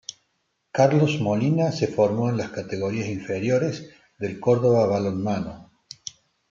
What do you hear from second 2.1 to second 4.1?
en las categorías inferiores